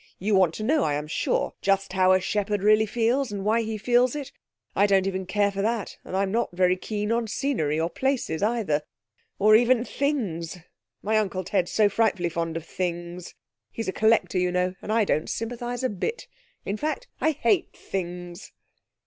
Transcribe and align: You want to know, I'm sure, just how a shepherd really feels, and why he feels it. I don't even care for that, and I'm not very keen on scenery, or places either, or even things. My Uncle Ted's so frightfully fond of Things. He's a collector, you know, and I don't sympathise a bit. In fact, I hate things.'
You 0.17 0.33
want 0.33 0.55
to 0.55 0.63
know, 0.63 0.83
I'm 0.85 1.05
sure, 1.05 1.53
just 1.61 1.93
how 1.93 2.11
a 2.11 2.19
shepherd 2.19 2.63
really 2.63 2.87
feels, 2.87 3.31
and 3.31 3.45
why 3.45 3.61
he 3.61 3.77
feels 3.77 4.15
it. 4.15 4.31
I 4.75 4.87
don't 4.87 5.05
even 5.05 5.27
care 5.27 5.51
for 5.51 5.61
that, 5.61 5.99
and 6.03 6.17
I'm 6.17 6.31
not 6.31 6.49
very 6.53 6.75
keen 6.75 7.11
on 7.11 7.27
scenery, 7.27 7.79
or 7.79 7.87
places 7.87 8.41
either, 8.41 8.81
or 9.37 9.55
even 9.55 9.85
things. 9.85 10.57
My 11.03 11.19
Uncle 11.19 11.43
Ted's 11.43 11.69
so 11.69 11.87
frightfully 11.87 12.29
fond 12.29 12.57
of 12.57 12.65
Things. 12.65 13.35
He's 13.71 13.87
a 13.87 13.91
collector, 13.93 14.39
you 14.39 14.51
know, 14.51 14.73
and 14.81 14.91
I 14.91 15.05
don't 15.05 15.29
sympathise 15.29 15.83
a 15.83 15.89
bit. 15.89 16.25
In 16.65 16.77
fact, 16.77 17.07
I 17.19 17.29
hate 17.33 17.77
things.' 17.77 18.53